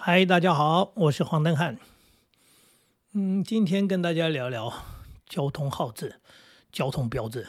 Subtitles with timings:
[0.00, 1.76] 嗨，大家好，我是黄登汉。
[3.14, 4.72] 嗯，今天跟大家聊聊
[5.26, 6.20] 交通号志、
[6.70, 7.44] 交通标志。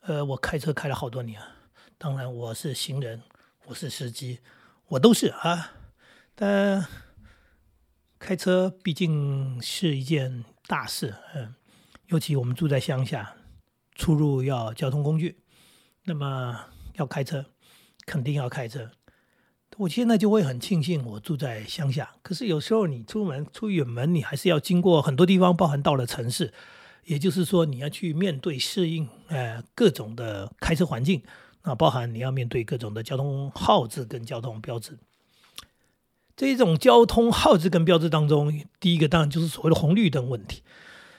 [0.00, 1.40] 呃，我开车开了好多年，
[1.96, 3.22] 当然我是行人，
[3.66, 4.40] 我是司机，
[4.88, 5.74] 我都是啊。
[6.34, 6.84] 但
[8.18, 11.54] 开车毕竟是一件大事，嗯，
[12.06, 13.36] 尤其我们住在乡下，
[13.94, 15.40] 出入要交通工具，
[16.02, 17.46] 那么要开车，
[18.04, 18.90] 肯定要开车。
[19.78, 26.52] 我现在就会很庆幸我住在乡下，可是有时候你出门出远门，你还是要经过很多地方，包含到了城市，
[27.04, 31.22] 也就是说你要去面对适应，呃，各种的开车环境，
[31.62, 34.98] 那包含你要面对各种的交通号志跟交通标志。
[36.34, 40.62] 这种交通号志跟标志当中，第一个当然就是所谓的红绿灯问题。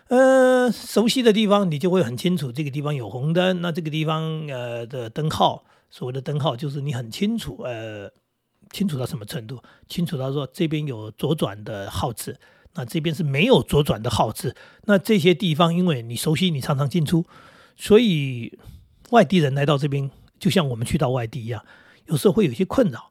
[0.09, 8.11] 呃，熟悉的地方你就会很清楚，这个地方有红灯，那这个地方呃的灯号，所谓的灯号就是你很清楚，呃。
[8.71, 9.61] 清楚到什么程度？
[9.87, 12.37] 清楚到说这边有左转的号志，
[12.75, 14.55] 那这边是没有左转的号志。
[14.85, 17.25] 那这些地方，因为你熟悉，你常常进出，
[17.75, 18.59] 所以
[19.09, 21.65] 外地人来到这边，就像我们去到外地一样，
[22.05, 23.09] 有时候会有一些困扰。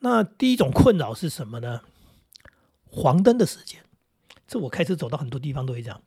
[0.00, 1.80] 那第一种困扰是什么呢？
[2.90, 3.80] 黄灯的时间，
[4.46, 6.02] 这我开车走到很多地方都会这样。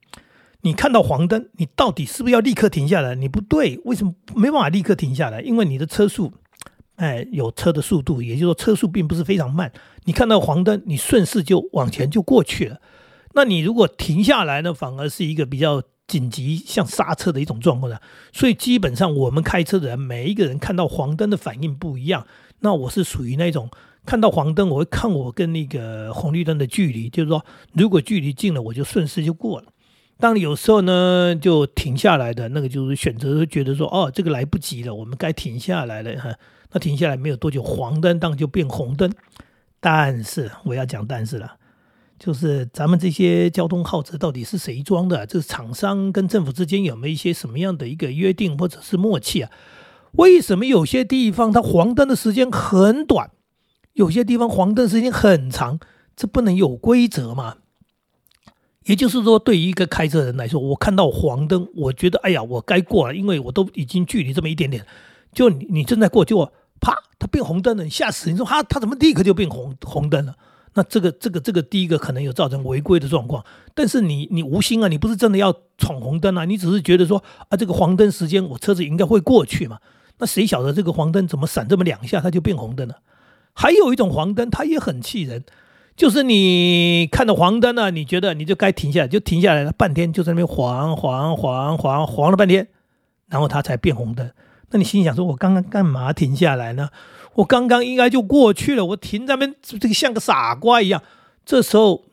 [0.61, 3.16] 你看到黄灯，你到底是不是要立刻停下来？
[3.16, 5.42] 你不对，为什么没办法立刻停下来？
[5.42, 6.31] 因为你的车速。
[6.96, 9.72] 哎，有车的速度，也就是说车速并不是非常慢。
[10.06, 12.80] 你看到黄灯，你顺势就往前就过去了。
[13.34, 18.02] 那你如果停下来呢，反而是一个比较紧急，像刹车的一种状况的。
[18.32, 22.26] 所以基本上我们开车的人，每一个人看到黄灯的反应不一样。
[22.60, 23.70] 那我是属于那种
[24.06, 29.68] 看到黄灯，我会看我跟那个红绿灯的距离，就是说如果距离近了，我就顺势就过了。
[30.17, 36.33] 当有时候呢就停下来的那个，就是选择觉得说，哦，这个来不及了，我们该停下来了哈。
[36.71, 39.11] 那停下来没有多久，黄灯当就变红灯。
[39.80, 41.58] 但是我要讲但是了，
[42.17, 45.25] 就是咱们这些交通号志到底是谁装的？
[45.25, 49.52] 这厂商跟政府之间有没有一些什么样的一个约定或者是默契啊？
[50.14, 53.31] 为什么有些地方它黄灯的时间很短，
[53.93, 55.80] 有些地方黄灯时间很长？
[56.15, 57.58] 这不能有规则吗？
[58.86, 64.86] 也就是说，对于一个开车人来说，我看到黄灯，我觉得哎呀，我该过了，因为我都已经距离这么一点点，
[65.34, 66.52] 就你你正在过就。
[66.82, 66.94] 啪！
[67.18, 68.30] 它变红灯了，你吓死！
[68.30, 70.36] 你说哈它怎么立刻就变红红灯了？
[70.73, 79.80] 那这个这个这个第一个可能有造成违规的状况，但是你你无心啊，你不是真的要闯红灯啊，你只是觉得说啊，这个黄灯时间我车子应该会过去嘛？
[80.17, 82.98] 那谁晓得这个黄灯怎么闪这么两下它就变红灯了？
[83.54, 85.46] 还有一种黄灯，它也很气人，
[85.95, 92.67] 就是你看到黄灯了，你觉得你就该停下来，就停下来了，半天就在那边黄黄黄黄黄了半天，
[93.28, 94.30] 然后它才变红灯。
[94.72, 96.89] 那你心想说：“我刚刚干嘛停下来呢？
[97.36, 101.02] 我刚刚应该就过去了，我停在那边，这个像个傻瓜一样。”
[101.45, 102.04] 这时候，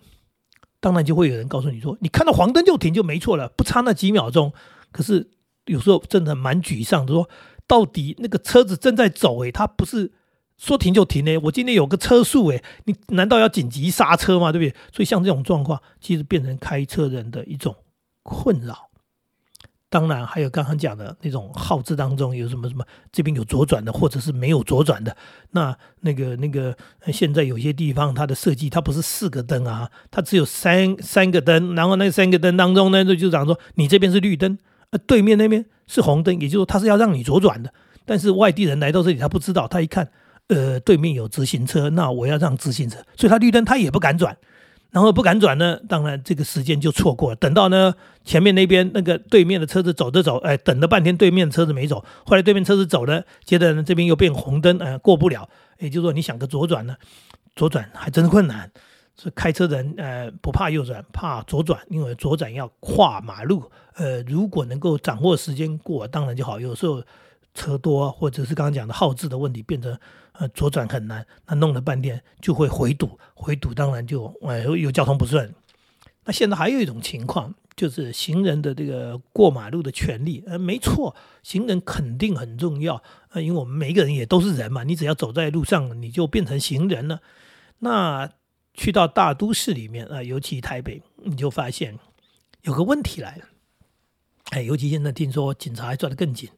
[0.79, 4.53] 当然就会有人告诉你说：“你看到黄灯就停就没错了，不差那几秒钟。”
[4.93, 5.31] 可是
[5.65, 7.29] 有时候真的蛮沮丧，的，说
[7.67, 10.13] 到底那个车子正在走，诶，他不是
[10.63, 11.37] 说停就停呢？
[11.39, 14.53] 我今天有个车速，诶，你难道要紧急刹车吗？
[14.53, 14.79] 对不对？
[14.95, 17.75] 所以像这种状况，其实变成开车人的一种
[18.23, 18.91] 困扰。
[19.89, 25.17] 当然，还有刚刚讲的那种号志当中有什么什么，这边有左转的，或者是没有左转的。
[25.51, 26.77] 那那个那个，
[27.13, 31.75] 现在有些地方它的设计，它不是四个灯啊，它只有三三个灯。
[31.75, 34.57] 然后那三个灯当中呢，就就讲说你这边是绿灯，
[34.91, 37.75] 呃，对面那边是红灯，也就是说它是要让你左转的。
[38.05, 40.11] 但是外地人来到这里，他不知道，他一看，
[40.53, 44.37] 呃，对面有直行车，那我要让直行车，所以他绿灯他也不敢转。
[44.91, 47.37] 然后不敢转呢，当然这个时间就错过了。
[47.37, 55.49] 等到呢前面那边那个对面的车子走着走，哎，等了半天对面车子没走，后来对面车子走了，接着呢这边又变红灯，哎，过不了。
[55.79, 56.95] 也就是说你想个左转呢，
[57.57, 58.71] 左转还真困难。
[59.17, 63.65] 所以开车人呃不怕右转，怕左转，因为左转要跨马路。
[63.95, 66.61] 呃，如果能够掌握时间过，当然就好。
[66.61, 67.03] 有时候。
[67.55, 69.99] 车多，或者是刚刚讲的耗资的问题，变成
[70.33, 75.55] 呃左转很难，那弄了半天就会回堵，回堵当然就呃有交通不顺。
[76.25, 87.21] 那现在还有一种情况，就是行人的这个过马路的权利，呃，没错，行人肯定很重要，呃，因为我们每一个人也都是人嘛，你只要走在路上，你就变成行人了。
[87.81, 88.31] 那
[88.73, 91.99] 去到大都市里面啊，尤其台北，你就发现
[92.63, 93.45] 有个问题来了，
[94.51, 96.49] 哎，尤其现在听说警察还抓得更紧。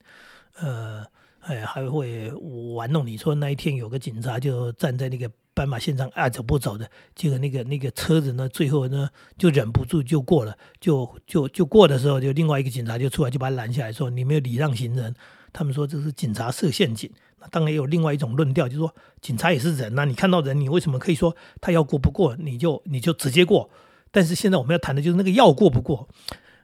[0.59, 1.05] 呃，
[1.39, 2.31] 哎，还会
[2.75, 15.13] 玩弄你说那一天有个警察就站在那个斑马线上爱走不走的，结果那个那个车子呢，最后呢就忍不住就过了，就就就过的时候，就另外一个警察就出来就把他拦下来，说你没有礼让行人。
[15.53, 17.09] 他们说这是警察设陷阱。
[17.51, 23.69] 当然有另外一种论调，就是说警察也是人呐，你看到人，你为什么可以说他要过不过，你就你就直接过？
[24.11, 26.09] 但是现在我们要谈的就是那个要过不过。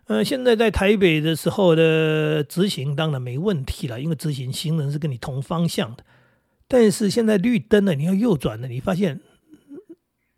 [0.08, 6.04] 呃，现在在台北的时候的执行当然没问题了，因为执行行人是跟你同方向的。
[6.68, 9.22] 但是现在绿灯了，你要右转了，你发现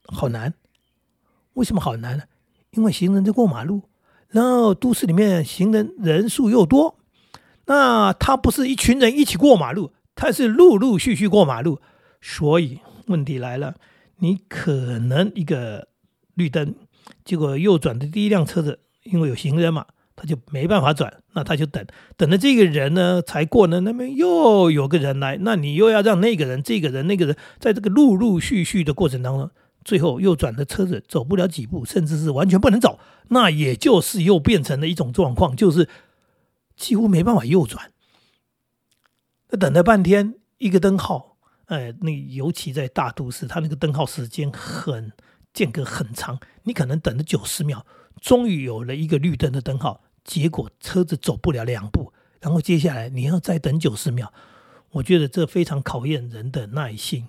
[0.06, 0.54] 好难。
[1.54, 2.24] 为什么好难呢？
[2.72, 3.84] 因为行人在过马路。
[4.30, 6.98] 然后都市里面行人人数又多，
[7.68, 11.80] 那他不是一群人一起过马路，他是陆陆续续过马路，
[12.20, 13.76] 所以问题来了，
[14.18, 15.88] 你可能一个
[16.34, 16.74] 绿灯，
[17.24, 19.86] 结果右转的第一辆车子，因为有行人嘛，
[20.16, 21.86] 他就没办法转，那他就等
[22.18, 29.52] 等着这个人呢才过呢，那边又有个人来，那你又要让那个人、这个人、那个人在这个陆陆续续的过程当中。
[29.86, 32.98] 最后右转的车子走不了几步，甚至是完全不能走，
[33.28, 35.90] 那也就是又变成了一种状况，就是
[36.78, 37.92] 几乎没办法右转。
[39.50, 41.36] 那等了半天，一个灯号，
[41.66, 45.12] 哎，那尤其在大都市，它那个灯号时间很
[45.54, 47.86] 间隔很长，你可能等了九十秒，
[48.24, 54.32] 终于有了一个绿灯的灯号，结果车子走不了两步，然后接下来你要再等九十秒，
[54.92, 57.28] 我觉得这非常考验人的耐心。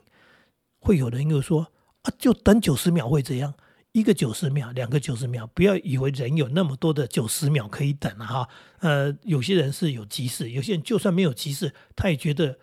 [0.79, 1.73] 会有人又说。
[2.03, 3.55] 啊，就等九十秒会怎样，
[3.93, 8.27] 一个九十秒，两个九十秒，不要以为人有那么多的九十秒可以等啊！
[8.27, 8.49] 哈，
[8.81, 12.59] 呃，有些人是有急事，有些人就算没有急事，他也觉得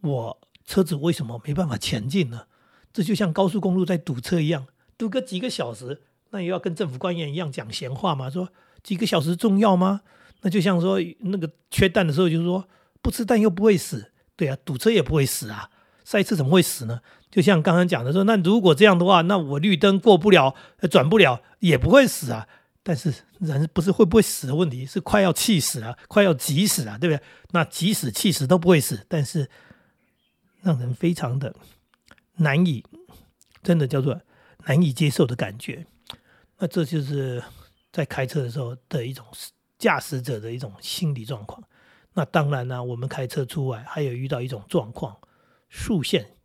[0.00, 2.46] 我车子为什么没办法前进呢？
[2.94, 4.66] 这就像高速公路在堵车一样，
[4.96, 6.00] 堵个几个小时，
[6.32, 8.28] 那也要跟政府官员一样讲闲话嘛？
[8.28, 8.48] 说
[8.82, 10.00] 几个小时重要吗？
[10.40, 12.68] 那就像说那个缺蛋的时候，就是说
[13.00, 15.70] 不吃蛋又不会死，对啊，堵车也不会死啊，
[16.04, 17.00] 塞车怎么会死呢？
[17.30, 20.54] 就像刚刚讲的说，那如果这样的话，那我绿灯过不了，
[20.90, 22.48] 转不了，也不会死啊。
[22.82, 27.22] 但是人不是会不会死的问题，是快要气死了，快要急死了，对不对？
[27.52, 29.48] 那急死、气死都不会死，但是
[30.62, 31.54] 让人非常的
[32.38, 32.84] 难以，
[33.62, 34.20] 真的叫做
[34.66, 35.86] 难以接受的感觉。
[36.62, 37.42] 那这就是
[37.90, 39.26] 在开车的时候的一种
[39.80, 41.60] 驾驶者的一种心理状况。
[42.12, 45.18] 那当然呢，我们开车出外还有遇到一种状况，
[45.68, 46.36] 竖线。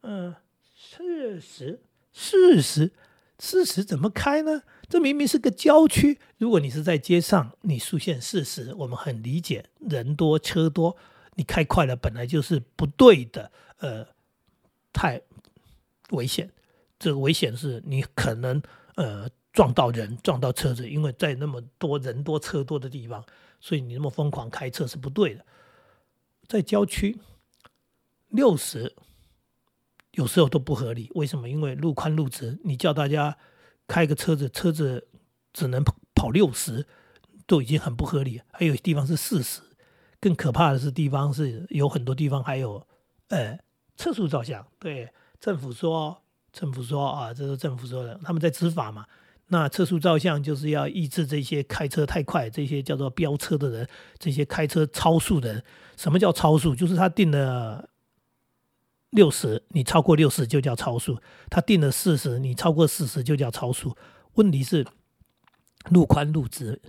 [0.00, 0.34] 嗯，
[0.74, 2.92] 四十，四十，
[3.38, 4.62] 四十怎么开呢？
[4.88, 6.18] 这明明是个郊区。
[6.38, 10.96] 如果你是在街上，你速限四十，我们很理解，人多车多，
[11.34, 14.06] 你开快了本来就是不对的，呃，
[14.90, 15.20] 太
[16.12, 16.50] 危险。
[16.98, 18.62] 这个危险是你可能
[18.94, 23.24] 呃撞到人，撞到车子，因为在那么多人多车多的地方，
[23.60, 25.44] 所以你那么疯狂开车是不对的。
[26.46, 27.18] 在郊区，
[28.28, 28.94] 六十。
[30.14, 31.48] 有时候都不合理，为什么？
[31.48, 33.38] 因为路宽路直，你叫大家
[33.86, 35.06] 开个车子，车子
[35.52, 35.84] 只能
[36.16, 36.84] 跑六十，
[37.46, 38.42] 都已经很不合理。
[38.52, 39.60] 还有地方是四十，
[40.18, 42.84] 更可怕的是地方是有很多地方还有
[43.28, 43.56] 呃
[43.96, 44.66] 测速照相。
[44.80, 45.08] 对，
[45.38, 46.20] 政府说，
[46.52, 49.06] 政府说啊，这是政府说的，他们在执法嘛。
[49.52, 53.88] 那测速照相就是要抑制这些开车太快，这些叫做飙车的人，
[54.18, 55.64] 这些开车超速的人。
[55.96, 56.74] 什么叫超速？
[56.74, 57.88] 就是他定了。
[59.10, 61.18] 六十，你超过六十就叫超速。
[61.50, 63.96] 他定了四十，你超过四十就叫超速。
[64.34, 64.86] 问题是
[65.88, 66.80] 路宽路直，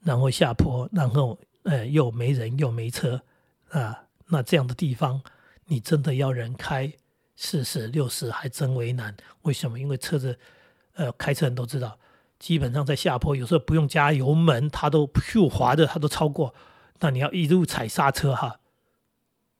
[0.00, 3.22] 然后下坡，然后呃又没人又没车
[3.70, 5.22] 啊，那这样的地方，
[5.64, 6.92] 你真的要人开
[7.36, 9.16] 四十六十还真为难。
[9.40, 9.80] 为什么？
[9.80, 10.38] 因为车子
[11.00, 11.98] 呃开车人都知道，
[12.38, 16.54] 基本上在下坡，有时候不用加油门，它都咻滑的，它都超过。
[16.98, 18.60] 那你要一路踩刹车哈。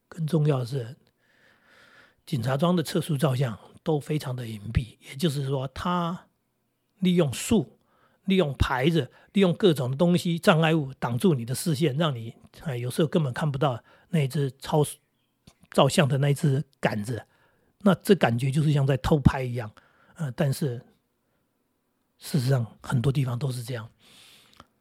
[0.07, 0.97] 更重要的是。
[2.27, 6.27] 警察庄的测速照相都非常的隐蔽，也就是说，他
[6.99, 7.79] 利用树、
[8.27, 14.85] 利用牌子、利用各种东西障碍物挡住你的视线，让你哎有时候根本看不到那只超
[15.73, 17.25] 照相的那只杆子。
[17.79, 19.73] 那这感觉就是像在偷拍一样，
[20.15, 20.81] 呃，但是
[22.21, 23.91] 事实上很多地方都是这样。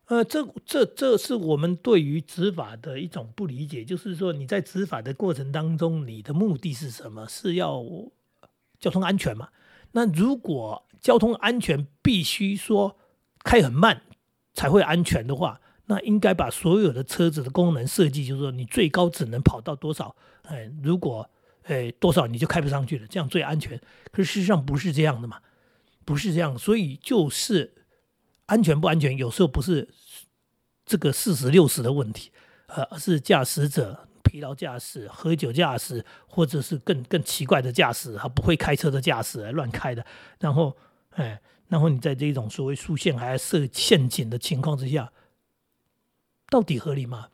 [0.06, 7.28] 呃，这这这是我们对于执法的一种不理解，就是说你在执法的过程当中，你的目的是什么？
[7.28, 7.84] 是要
[8.80, 9.50] 交通安全嘛？
[9.92, 12.98] 那如果交通安全必须说
[13.44, 14.02] 开很慢
[14.54, 20.16] 才会安全的话，那应该把所有的车子的功能设计，就是说你最高只能跑到多少？
[20.44, 21.30] 哎，如果
[21.64, 23.80] 哎多少你就开不上去了，这样最安全。
[24.12, 25.40] 可是事实上不是这样的嘛，
[26.10, 27.76] 不是这样，所以就是。
[28.52, 29.88] 安全不安全，有时候不是
[30.84, 32.32] 这个四十六十的问题，
[32.66, 40.04] 呃，而是驾驶者疲劳驾驶、喝酒驾驶，或者是更更奇怪的驾驶，他不会开车的驾驶乱开的。
[40.40, 40.76] 然后，
[41.12, 45.14] 哎，然后你在这种所谓竖线还设陷阱的情况之下，
[46.50, 47.28] 到底合理吗？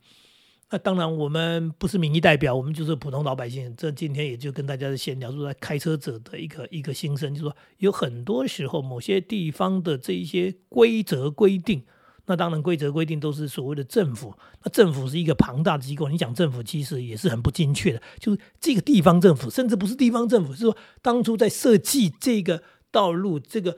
[0.70, 3.72] 那当然，我们不是民意代表，我们就是普通老百姓。
[3.76, 11.84] 这今天也就跟大家闲聊，说在开车者的一个一个心声，就是说有很多时候某些地方的这一些规则规定，
[12.26, 14.34] 那当然规则规定都是所谓的政府。
[14.64, 23.76] 那政府是一个庞大的机构，你讲政府其实也是很不精确的，就是这个地方政府，甚至不是地方政府，是说当初在设计这个道路这个。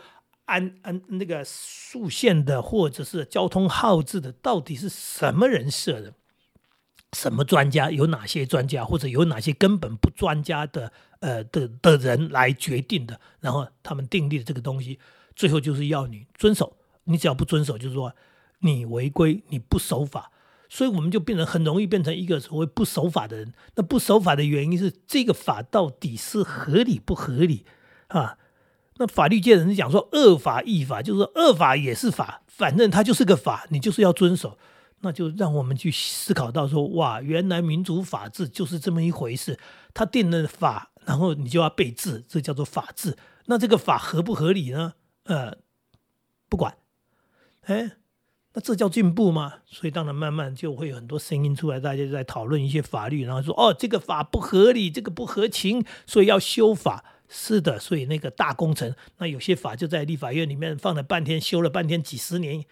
[0.49, 6.15] 安安那个竖线的或者是交通号志的，到底是什么人设的？
[7.13, 7.91] 什么专家？
[7.91, 8.85] 有哪些专家？
[8.85, 13.21] 或者有哪些根本不专家的呃的的人来决定的？
[13.41, 14.99] 然后他们订立的这个东西，
[15.35, 16.77] 最后就是要你遵守。
[17.05, 18.15] 你只要不遵守，就是说
[18.61, 20.31] 你违规，你不守法。
[20.69, 23.55] 所以我们就变成很容易变成一个所谓不守法的人。
[23.77, 27.65] 那不守法的原因是这个法到底是合理不合理
[28.09, 28.37] 啊？
[28.99, 34.59] 那法律界人讲说恶法亦法，就是说恶法也是法，反正它就是个法，你就是要遵守。
[35.01, 39.59] 那就让我们去思考到说，哇，原来民主法治就是这么一回事。
[39.95, 43.17] 他定了法，然后你就要被治，这叫做法治。
[43.47, 44.95] 那这个法合不合理呢？
[45.25, 45.57] 呃，
[46.49, 46.77] 不管。
[47.63, 47.93] 哎，
[48.55, 49.55] 那这叫进步吗？
[49.67, 57.05] 所以当然慢慢就会有很多声音出来，大家在讨论一些法律，然后说哦，这个法不合理，这个不合情，所以要修法。
[57.31, 62.65] 是的，所以那个大工程，那有些法就在立法院里面放了半天，修了半天，几十年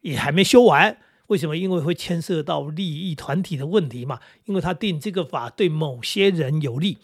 [0.00, 0.96] 也还没修完。
[1.28, 1.56] 为什么？
[1.56, 4.20] 因为会牵涉到利益团体的问题嘛。
[4.44, 6.98] 因为他定这个法对某些人有利，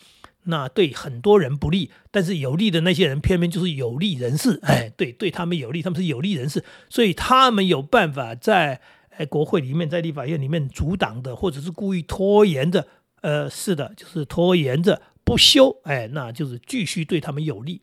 [0.44, 1.90] 那对很多人不利。
[2.10, 12.86] 但是有利的那些人偏偏就是有利人士，哎，对，对他们有利，他们是有利人士，所以他们有办法在哎国会里面，在立法院里面阻挡的，或者是故意拖延的。
[13.20, 15.00] 呃，是的，就是拖延着。
[15.24, 17.80] 不修，哎，那就是继续对他们有利。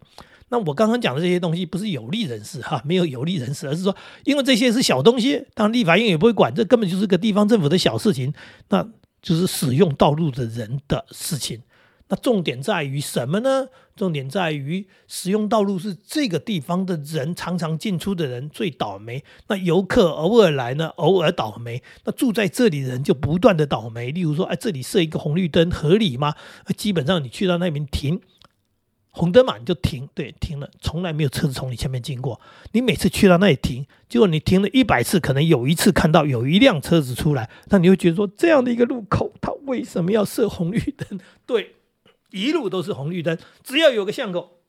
[0.52, 8.34] 那我刚刚讲的这些东西不是有利人士哈，没有有利人士，而是说，因为这些是小东西，当然立法院也不会管，这根本就是个地方政府的小事情，
[8.70, 8.86] 那
[9.22, 11.62] 就是使用道路的人的事情。
[12.10, 13.68] 那重点在于什么呢？
[13.96, 19.24] 重点在于使用道路是这个地方的人常常进出的人最倒霉。
[19.48, 21.82] 那游客偶尔来呢，偶尔倒霉。
[22.04, 24.12] 那住在这里的人就不断的倒霉。
[24.12, 26.36] 例如说，哎，这里设一个红绿灯合理吗？
[26.76, 28.20] 基本上你去到那边停
[29.12, 32.42] 红灯嘛，你就停，对，停了，从来没有车子从你前面经过。
[32.72, 41.20] 你每次去到那里停，结果你停了一百次，可能有一次看到有一辆车子出来，那你会觉得说，这样的一个路口，它为什么要设红绿灯？
[41.46, 41.76] 对。
[42.34, 44.62] 一路都是红绿灯，只要有个巷口，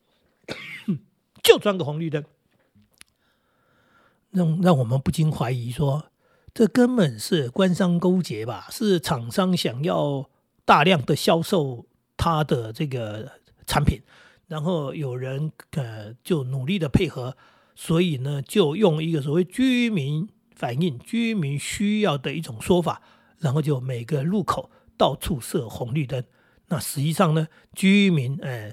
[1.41, 2.21] 就装个红绿灯，
[4.31, 6.07] 让让我们不禁怀疑说，
[6.53, 8.67] 这根本是官商勾结吧？
[8.69, 10.29] 是厂商想要
[10.65, 11.85] 大量的销售
[12.17, 13.31] 他的这个
[13.65, 14.01] 产品，
[14.47, 17.35] 然后有人呃就努力的配合，
[17.75, 23.01] 所以呢，就用一个所谓居民反映、居民需要的一种说法，
[23.39, 26.23] 然后就每个路口到处设红绿灯。
[26.67, 28.71] 那实际上呢，居民呃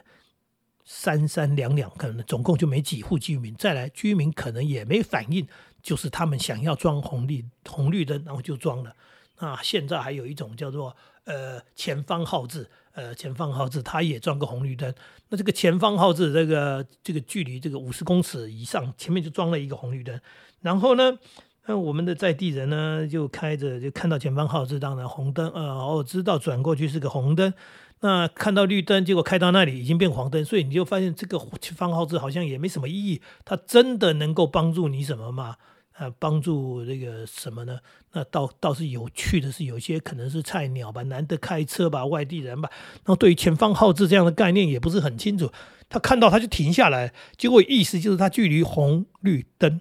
[0.85, 3.55] 三三两两，可能总共就没几户居民。
[3.55, 5.47] 再来，居民可能也没反应，
[5.83, 8.95] 就是他们想要装红绿红绿灯，然后就装了。
[9.39, 14.92] 那现在还有一种叫做呃前方号志，呃前方号志，它也装个红绿灯。
[15.28, 20.20] 那这个前方号志这个这个距离这个五十公尺以上，前面就装了一个红绿灯。
[20.61, 21.18] 然后呢？
[21.66, 27.52] 那我们的在地人呢，就开着就看到前方号志，当然红灯，呃，哦，知道转过去是个红灯。
[28.00, 33.20] 那看到绿灯，结果开到那里已经变黄灯，所以你就发现这个前方号志好像也没什么意义。
[33.44, 35.56] 它真的能够帮助你什么吗？
[35.92, 37.78] 啊，帮助这个什么呢？
[38.12, 45.52] 那倒倒是有趣的是，有些可能是菜鸟吧，难得开车吧，外地人吧，然后对于前方号志这样的概念也不是很清楚。
[45.88, 49.80] 他看到他就停下来，结果意思就是他距离红绿灯。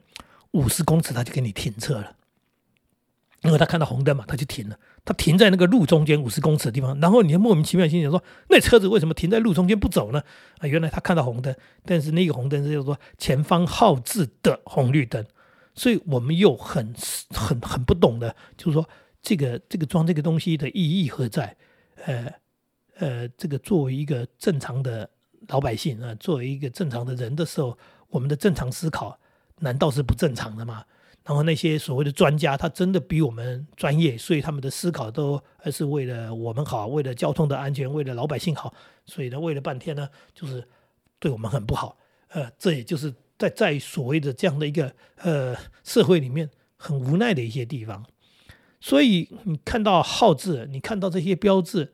[0.51, 2.15] 五十公尺他就给你停车了，
[3.43, 4.75] 因为他看到红灯嘛，他就停了。
[5.05, 10.23] 他停在那个路中间五十公尺的地方，然后你就莫名其妙心想说：那车子为什么停在路中间不走呢？
[10.57, 15.23] 啊，原来他看到红灯，但是那个红灯是叫做前方号志的红绿灯，
[15.73, 16.93] 所以我们又很
[17.29, 18.87] 很很不懂的，就是说
[19.21, 21.55] 这个这个装这个东西的意义何在？
[22.05, 22.33] 呃
[22.97, 25.09] 呃，这个作为一个正常的
[25.47, 27.77] 老百姓啊，作为一个正常的人的时候，
[28.09, 29.19] 我们的正常思考。
[29.61, 30.85] 难道是不正常的吗？
[31.25, 38.73] 然后那些所谓的专家，他真的比我们专业，所以他们的思考都还是为了我们好，为了交通的安全，为了老百姓好。
[39.05, 40.65] 所以呢，为了半天呢，就是
[41.19, 41.97] 对我们很不好。
[42.29, 48.05] 呃，这也就是在在所谓的这样的一个呃社会里面很无奈的一些地方。
[48.79, 51.93] 所以你看到号字，你看到这些标志，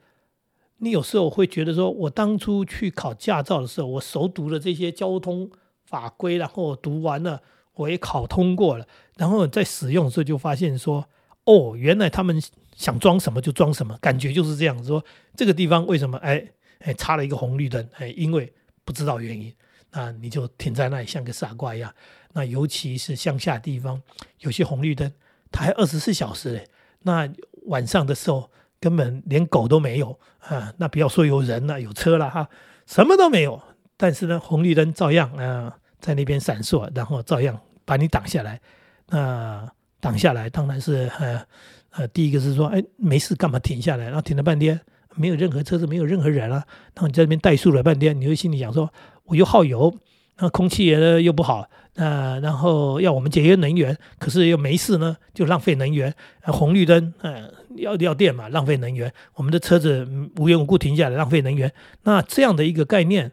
[0.80, 5.50] 你有时候会觉得说，我当初去考驾照的时候，我熟读了这些交通。
[5.88, 7.44] 法规，然后读完了，
[7.75, 8.88] 我也考通过了，
[9.18, 11.08] 然后在使用的时候就发现说，
[11.44, 12.42] 哦，原来他们
[12.75, 14.84] 想装什么就装什么，感觉就是这样。
[14.84, 16.44] 说这个地方为什么哎
[16.80, 17.88] 哎插了一个红绿灯？
[17.98, 18.52] 哎，因为
[18.84, 19.54] 不知道原因，
[19.96, 21.92] 啊你就停在那里像个傻瓜一样。
[22.34, 24.02] 那尤其是乡下地方，
[24.40, 25.12] 有些红绿灯
[25.52, 26.68] 它还二十四小时嘞。
[27.04, 27.30] 那
[27.68, 32.50] 晚上的时候根本连狗都没有啊，那不要说有人了，有车了哈，
[32.86, 33.62] 什么都没有。
[33.96, 38.60] 但是呢，红绿灯照样啊在那边闪烁，然后照样把你挡下来。
[39.08, 39.66] 那
[40.02, 41.46] 挡下来当然是呃
[41.92, 44.06] 呃，第一个是说，哎，没事干嘛停下来？
[44.06, 44.78] 然后停了半天，
[45.16, 46.66] 没有任何车子，没有任何人啊。
[46.94, 48.92] 然后你在那边怠速了半天，你会心里想说，
[49.25, 49.94] 我又耗油，
[50.38, 51.67] 那空气也又不好。
[51.98, 56.13] 那然后要我们节约能源，可是又没事呢，就浪费能源。
[56.44, 59.12] 红绿灯，嗯，要要电嘛，浪费能源。
[59.36, 60.05] 我们的车子
[60.38, 61.72] 无缘无故停下来，浪费能源。
[62.03, 63.32] 那这样的一个概念，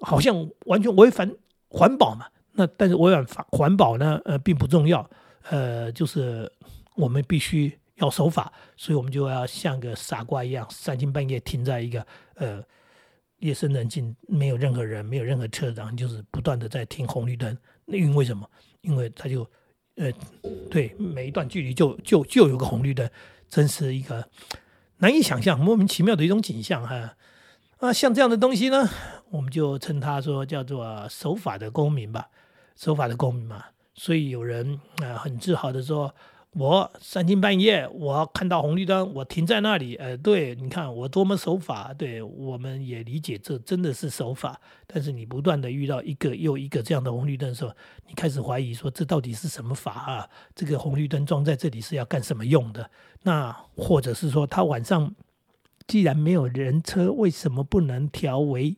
[0.00, 1.30] 好像完全违反
[1.68, 2.26] 环保嘛。
[2.52, 5.08] 那但是违反环保呢，呃，并不重要。
[5.50, 6.50] 呃，就是
[6.96, 12.64] 我们必须要守法，所以我们就要像个傻瓜一样，三更半夜停在一个呃。
[13.38, 17.56] 夜深人静，没有任何人，没有任何车，然后就是不断的在停红绿灯。
[17.84, 18.48] 那因为什么？
[18.80, 19.48] 因为他就，
[19.96, 20.12] 呃，
[20.70, 23.08] 对，每一段距离就就就有个红绿灯，
[23.48, 24.28] 真是一个
[24.98, 27.16] 难以想象、莫名其妙的一种景象哈。
[27.78, 28.88] 啊，像这样的东西呢，
[29.30, 32.28] 我们就称它说叫做守法的公民吧，
[32.76, 33.64] 守法的公民嘛。
[33.94, 36.14] 所以有人啊很自豪的说。
[36.58, 39.94] 我三更半夜，我看到红绿灯，我停在那里。
[39.94, 41.94] 呃，对，你看我多么守法。
[41.94, 44.60] 对，我们也理解这真的是守法。
[44.84, 47.72] 但是你不断的遇到一个又一个这样的红绿灯的时候，
[48.08, 50.28] 你开始怀疑说这到底是什么法啊？
[50.56, 52.90] 这个红绿灯装在这里是要干什么用的？
[53.22, 55.14] 那或者是说，他晚上
[55.86, 58.76] 既然没有人车，为什么不能调为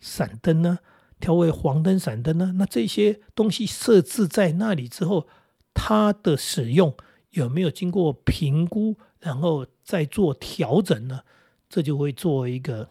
[0.00, 0.78] 闪灯呢？
[1.20, 2.54] 调为黄灯、闪灯呢？
[2.56, 5.26] 那这些东西设置在那里之后。
[5.74, 6.94] 它的使用
[7.30, 11.20] 有没有经过评估，然后再做调整呢？
[11.68, 12.88] 这就会作为一个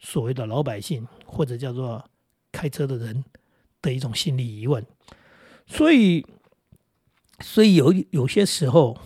[0.00, 2.04] 所谓的老百姓或者叫做
[2.50, 3.24] 开车的人
[3.80, 4.84] 的一种心理疑问。
[5.66, 6.26] 所以，
[7.40, 8.98] 所以有有些时候，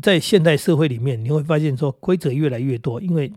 [0.00, 3.30] 在现代社会里面，你会发现说规则越来越多，因为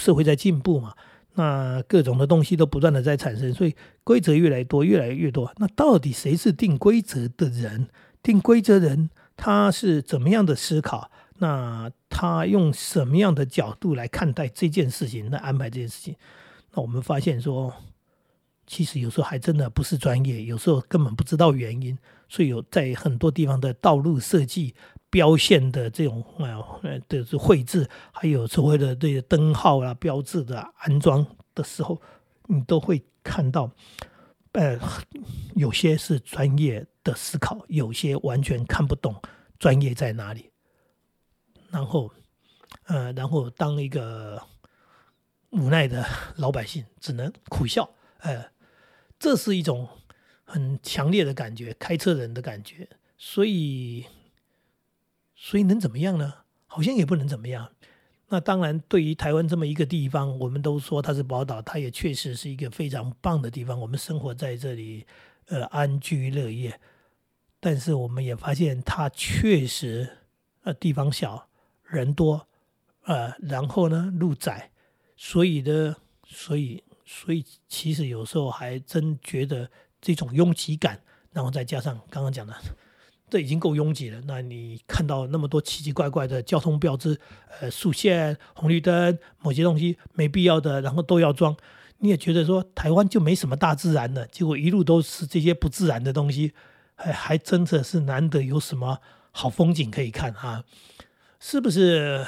[0.00, 0.94] 社会在进步嘛，
[1.34, 5.52] 那各种的东西都不断的在产生，所以规则越来越多，越来越多。
[5.58, 7.88] 那到底谁是定规则的人？
[8.22, 11.10] 定规则人他是怎么样的思考？
[11.38, 16.14] 那他用什么样的角度来看待这件事情，来安排这件事情？
[16.72, 17.72] 那我们发现说，
[18.66, 21.96] 其实有时候还真的不是专业，有时候根本不知道原因。
[22.28, 24.72] 所以有在很多地方的道路设计、
[25.08, 32.00] 标线的这种呃，的绘制，还有所谓的这些灯号啊、标志的安装的时候，
[32.46, 33.68] 你都会看到。
[34.52, 34.78] 呃，
[35.54, 39.20] 有些是专业的思考，有些完全看不懂
[39.58, 40.50] 专业在哪里。
[41.70, 42.12] 然后，
[42.84, 44.42] 呃，然后当一个
[45.50, 46.04] 无奈的
[46.36, 47.94] 老百姓，只能苦笑。
[48.18, 48.50] 呃，
[49.18, 49.88] 这是一种
[50.44, 52.88] 很强烈的感觉，开车人的感觉。
[53.16, 54.06] 所以，
[55.36, 56.34] 所以能怎么样呢？
[56.66, 57.72] 好像也不能怎么样。
[58.32, 63.78] 那当然，对于台湾这么一个地方，我们都说它是宝岛，它也确实是一个非常棒的地方。
[63.78, 65.04] 我们生活在这里，
[65.46, 66.78] 呃，安居乐业。
[67.58, 70.08] 但是我们也发现，它确实，
[70.62, 71.48] 呃，地方小，
[71.82, 72.46] 人多，
[73.02, 74.70] 呃，然后呢，路窄，
[75.16, 79.68] 所以呢，所以，所以其实有时候还真觉得
[80.00, 82.54] 这种拥挤感，然后再加上刚刚讲的。
[83.30, 84.20] 这已经够拥挤了。
[84.26, 87.18] 那你看到那么多奇奇怪怪的交通标志，
[87.60, 91.56] 呃，竖线、红绿灯，某些东西没必要的，然后都要装，
[91.98, 96.52] 你也觉得说台湾就没什么大自然的，结果一路都是这些不自然的东西，
[96.96, 98.98] 还还真的是难得有什么
[99.30, 100.64] 好风景可以看啊？
[101.38, 102.26] 是不是？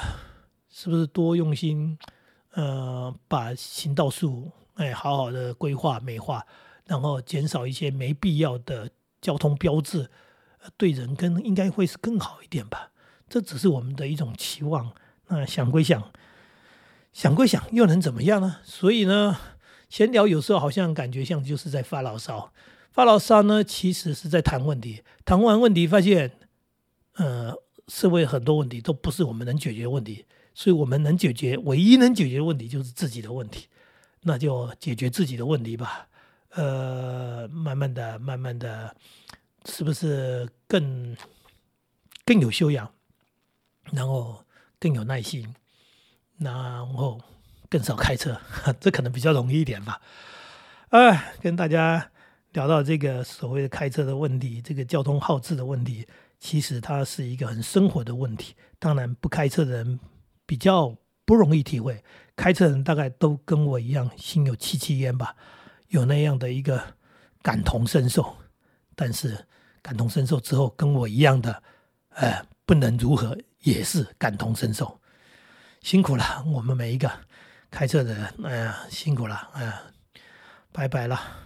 [0.69, 1.99] 是不是多用心？
[2.53, 6.45] 呃，把行道树哎好好的规划美化，
[6.85, 8.89] 然后减少一些没必要的
[9.21, 10.09] 交通标志。
[10.77, 12.91] 对人跟应该会是更好一点吧，
[13.29, 14.93] 这只是我们的一种期望。
[15.27, 16.11] 那想归想，
[17.13, 18.57] 想归想，又能怎么样呢？
[18.63, 19.37] 所以呢，
[19.89, 22.51] 闲聊有时候好像感觉像就是在发牢骚，
[22.91, 25.01] 发牢骚呢，其实是在谈问题。
[25.25, 26.31] 谈完问题，发现，
[27.15, 27.53] 呃，
[27.87, 33.67] 社会很多问题都不是我们能解决问题，所以我们能解决，唯一能解决的问题就是自己的问题，
[34.21, 36.07] 那就解决自己的问题吧。
[36.49, 38.95] 呃，慢慢的，慢慢的。
[39.65, 41.15] 是不是更
[42.25, 42.91] 更有修养，
[43.91, 44.43] 然后
[44.79, 45.53] 更有耐心，
[46.37, 46.53] 然
[46.93, 47.19] 后
[47.69, 48.39] 更少开车，
[48.79, 50.01] 这可能比较容易一点吧。
[50.89, 52.11] 哎，跟大家
[52.51, 56.07] 聊到这个所谓的开车的问题，这个交通耗资的问题，
[56.39, 58.55] 其实它是一个很生活的问题。
[58.79, 59.99] 当然，不开车的人
[60.45, 60.95] 比较
[61.25, 62.03] 不容易体会，
[62.35, 65.35] 开车人大概都跟我一样心有戚戚焉吧，
[65.87, 66.95] 有那样的一个
[67.41, 68.35] 感同身受。
[68.95, 69.47] 但是
[69.83, 71.61] 感同身受之后，跟我一样的，
[72.15, 74.99] 呃，不能如何，也是感同身受。
[75.81, 77.11] 辛苦了，我们每一个
[77.69, 79.81] 开车的人，哎呀，辛苦了，哎呀，
[80.71, 81.42] 拜拜了。